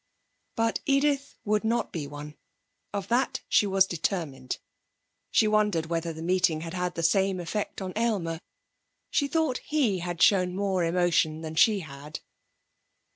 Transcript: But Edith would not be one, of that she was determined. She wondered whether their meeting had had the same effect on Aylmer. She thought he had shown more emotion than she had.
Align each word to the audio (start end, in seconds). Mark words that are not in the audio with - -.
But 0.55 0.79
Edith 0.87 1.35
would 1.45 1.63
not 1.63 1.91
be 1.91 2.07
one, 2.07 2.35
of 2.91 3.07
that 3.09 3.41
she 3.47 3.67
was 3.67 3.85
determined. 3.85 4.57
She 5.29 5.47
wondered 5.47 5.85
whether 5.91 6.11
their 6.11 6.23
meeting 6.23 6.61
had 6.61 6.73
had 6.73 6.95
the 6.95 7.03
same 7.03 7.39
effect 7.39 7.83
on 7.83 7.93
Aylmer. 7.95 8.41
She 9.11 9.27
thought 9.27 9.59
he 9.59 9.99
had 9.99 10.19
shown 10.19 10.55
more 10.55 10.83
emotion 10.83 11.41
than 11.41 11.53
she 11.53 11.81
had. 11.81 12.19